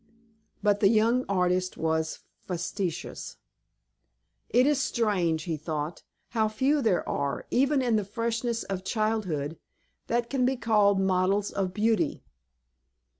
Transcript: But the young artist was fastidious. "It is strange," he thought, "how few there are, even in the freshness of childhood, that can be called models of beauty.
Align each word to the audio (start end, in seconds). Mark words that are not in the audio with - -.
But 0.63 0.79
the 0.79 0.87
young 0.89 1.25
artist 1.29 1.77
was 1.77 2.21
fastidious. 2.39 3.37
"It 4.49 4.65
is 4.65 4.81
strange," 4.81 5.43
he 5.43 5.57
thought, 5.57 6.01
"how 6.29 6.47
few 6.47 6.81
there 6.81 7.07
are, 7.07 7.45
even 7.51 7.83
in 7.83 7.97
the 7.97 8.03
freshness 8.03 8.63
of 8.63 8.83
childhood, 8.83 9.59
that 10.07 10.27
can 10.27 10.43
be 10.43 10.55
called 10.55 10.99
models 10.99 11.51
of 11.51 11.71
beauty. 11.71 12.23